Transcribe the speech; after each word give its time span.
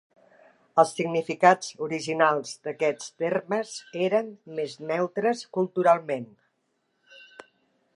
Els 0.83 0.93
significats 0.99 1.69
originals 1.89 2.55
d'aquests 2.65 3.13
termes 3.25 3.77
eren 4.09 4.35
més 4.61 4.77
neutres 4.93 5.49
culturalment. 5.59 6.31